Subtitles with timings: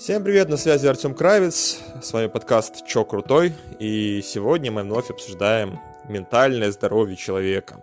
[0.00, 5.10] Всем привет, на связи Артем Кравец, с вами подкаст «Чё крутой?» и сегодня мы вновь
[5.10, 5.78] обсуждаем
[6.08, 7.82] ментальное здоровье человека.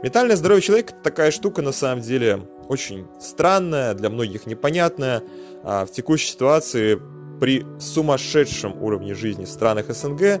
[0.00, 5.24] Ментальное здоровье человека– такая штука, на самом деле, очень странная, для многих непонятная.
[5.64, 7.02] А в текущей ситуации
[7.40, 10.40] при сумасшедшем уровне жизни в странах СНГ,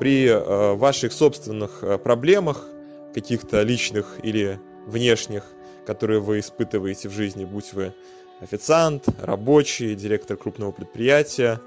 [0.00, 2.66] при э, ваших собственных э, проблемах,
[3.14, 5.44] каких-то личных или внешних,
[5.86, 7.94] которые вы испытываете в жизни, будь вы
[8.40, 11.60] официант, рабочий, директор крупного предприятия,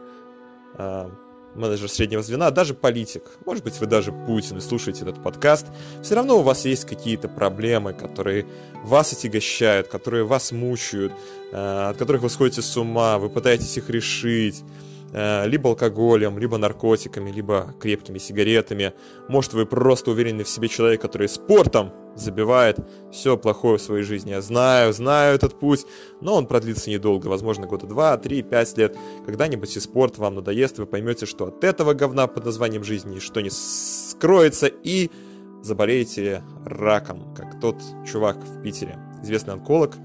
[0.76, 1.12] а,
[1.56, 3.24] менеджер среднего звена, даже политик.
[3.46, 5.68] Может быть, вы даже Путин и слушаете этот подкаст.
[6.02, 8.46] Все равно у вас есть какие-то проблемы, которые
[8.84, 11.14] вас отягощают, которые вас мучают,
[11.52, 14.64] а, от которых вы сходите с ума, вы пытаетесь их решить.
[15.14, 18.94] Э, либо алкоголем, либо наркотиками, либо крепкими сигаретами.
[19.28, 22.80] Может, вы просто уверенный в себе человек, который спортом забивает
[23.12, 24.32] все плохое в своей жизни.
[24.32, 25.86] Я знаю, знаю этот путь,
[26.20, 28.98] но он продлится недолго, возможно, года 2, 3, 5 лет.
[29.26, 33.42] Когда-нибудь и спорт вам надоест, вы поймете, что от этого говна под названием жизни что
[33.42, 35.10] не скроется, и
[35.64, 37.76] заболеете раком, как тот
[38.10, 39.96] чувак в Питере, известный онколог,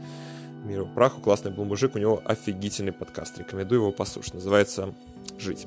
[0.64, 4.94] миру праху, классный был мужик, у него офигительный подкаст, рекомендую его послушать, называется
[5.38, 5.66] «Жить».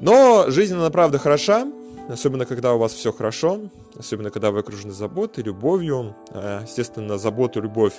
[0.00, 1.66] Но жизнь, она правда хороша,
[2.08, 3.60] особенно когда у вас все хорошо,
[3.96, 6.16] особенно когда вы окружены заботой, любовью.
[6.30, 7.94] Э, естественно, заботу, любовь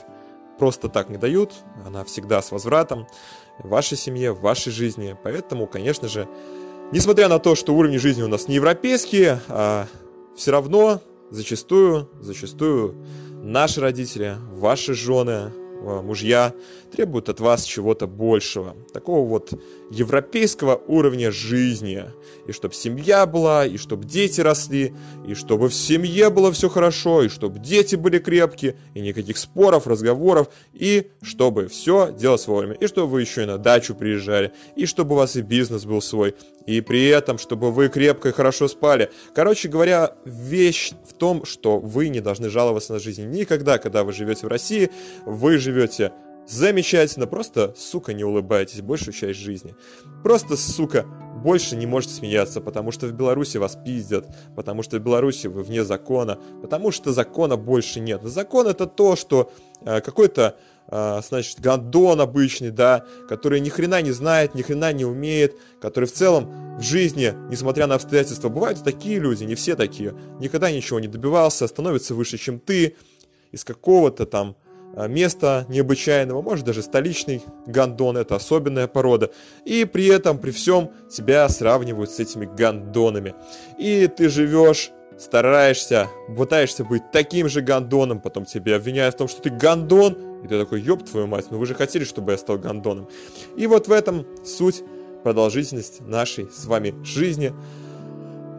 [0.57, 1.53] просто так не дают,
[1.85, 3.07] она всегда с возвратом
[3.59, 5.15] в вашей семье, в вашей жизни.
[5.23, 6.27] Поэтому, конечно же,
[6.91, 9.87] несмотря на то, что уровни жизни у нас не европейские, а
[10.35, 11.01] все равно
[11.31, 12.95] зачастую, зачастую
[13.41, 15.51] наши родители, ваши жены,
[15.81, 16.53] мужья
[16.91, 19.53] требуют от вас чего-то большего, такого вот
[19.91, 22.05] европейского уровня жизни.
[22.47, 24.93] И чтобы семья была, и чтобы дети росли,
[25.27, 29.87] и чтобы в семье было все хорошо, и чтобы дети были крепкие, и никаких споров,
[29.87, 34.85] разговоров, и чтобы все делать вовремя, и чтобы вы еще и на дачу приезжали, и
[34.85, 36.35] чтобы у вас и бизнес был свой,
[36.65, 39.09] и при этом, чтобы вы крепко и хорошо спали.
[39.33, 44.13] Короче говоря, вещь в том, что вы не должны жаловаться на жизнь никогда, когда вы
[44.13, 44.89] живете в России,
[45.25, 46.11] вы живете
[46.47, 49.75] замечательно, просто, сука, не улыбайтесь большую часть жизни.
[50.23, 51.05] Просто, сука,
[51.43, 54.25] больше не можете смеяться, потому что в Беларуси вас пиздят,
[54.55, 58.23] потому что в Беларуси вы вне закона, потому что закона больше нет.
[58.23, 64.11] Закон это то, что э, какой-то э, значит, гандон обычный, да, который ни хрена не
[64.11, 69.19] знает, ни хрена не умеет, который в целом в жизни, несмотря на обстоятельства, бывают такие
[69.19, 72.95] люди, не все такие, никогда ничего не добивался, становится выше, чем ты,
[73.51, 74.55] из какого-то там
[75.07, 79.31] места необычайного, может даже столичный гандон, это особенная порода.
[79.65, 83.35] И при этом, при всем, тебя сравнивают с этими гандонами.
[83.77, 89.41] И ты живешь стараешься, пытаешься быть таким же гандоном, потом тебя обвиняют в том, что
[89.41, 92.57] ты гандон, и ты такой, ёб твою мать, ну вы же хотели, чтобы я стал
[92.57, 93.09] гандоном.
[93.57, 94.81] И вот в этом суть,
[95.23, 97.51] продолжительность нашей с вами жизни.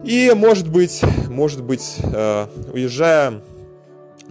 [0.03, 3.41] И может быть, может быть, э, уезжая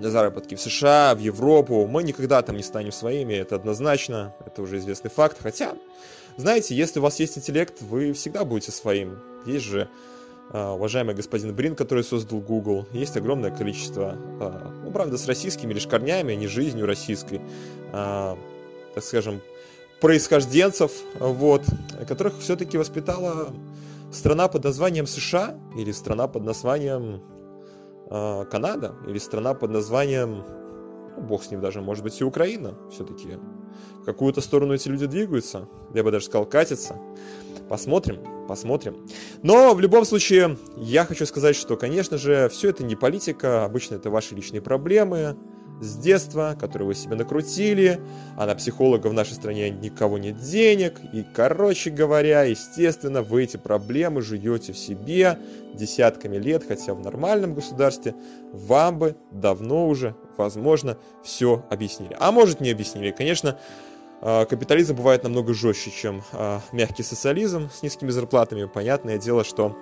[0.00, 1.86] на заработки в США, в Европу.
[1.86, 5.38] Мы никогда там не станем своими, это однозначно, это уже известный факт.
[5.40, 5.74] Хотя,
[6.36, 9.18] знаете, если у вас есть интеллект, вы всегда будете своим.
[9.46, 9.88] Есть же
[10.52, 15.72] Uh, уважаемый господин Брин, который создал Google, есть огромное количество, uh, ну, правда, с российскими
[15.72, 17.40] лишь корнями, а не жизнью российской,
[17.92, 18.36] так
[19.04, 19.42] скажем,
[20.00, 20.90] происхожденцев,
[21.20, 21.62] вот,
[22.08, 23.52] которых все-таки воспитала
[24.12, 27.22] страна под названием США или страна под названием
[28.10, 30.44] Канада или страна под названием,
[31.16, 33.38] ну, бог с ним даже, может быть и Украина все-таки.
[34.00, 36.96] В какую-то сторону эти люди двигаются, я бы даже сказал, катятся.
[37.68, 39.06] Посмотрим, посмотрим.
[39.42, 43.94] Но в любом случае, я хочу сказать, что, конечно же, все это не политика, обычно
[43.94, 45.36] это ваши личные проблемы,
[45.80, 48.00] с детства, которые вы себе накрутили,
[48.36, 53.56] а на психолога в нашей стране никого нет денег, и, короче говоря, естественно, вы эти
[53.56, 55.38] проблемы жуете в себе
[55.74, 58.14] десятками лет, хотя в нормальном государстве
[58.52, 62.16] вам бы давно уже, возможно, все объяснили.
[62.18, 63.10] А может, не объяснили.
[63.10, 63.58] Конечно,
[64.20, 68.66] а, капитализм бывает намного жестче, чем а, мягкий социализм с низкими зарплатами.
[68.66, 69.76] Понятное дело, что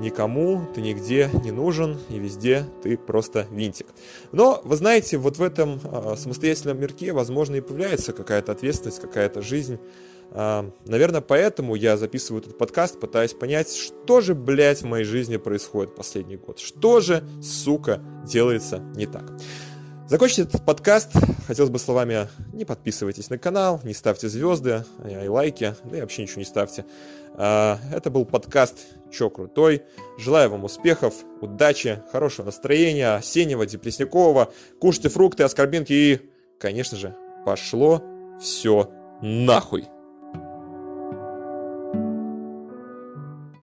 [0.00, 3.86] никому ты нигде не нужен, и везде ты просто винтик.
[4.32, 9.42] Но, вы знаете, вот в этом э, самостоятельном мирке, возможно, и появляется какая-то ответственность, какая-то
[9.42, 9.78] жизнь.
[10.32, 15.36] Э, наверное, поэтому я записываю этот подкаст, пытаясь понять, что же, блядь, в моей жизни
[15.36, 16.58] происходит последний год.
[16.58, 19.32] Что же, сука, делается не так.
[20.10, 21.12] Закончить этот подкаст
[21.46, 26.22] хотелось бы словами не подписывайтесь на канал, не ставьте звезды и лайки, да и вообще
[26.22, 26.84] ничего не ставьте.
[27.34, 28.76] А, это был подкаст
[29.12, 29.84] Чё крутой.
[30.18, 34.52] Желаю вам успехов, удачи, хорошего настроения, осеннего, депрессникового.
[34.80, 36.20] Кушайте фрукты, аскорбинки и,
[36.58, 37.14] конечно же,
[37.46, 38.02] пошло
[38.40, 38.90] все
[39.22, 39.86] нахуй.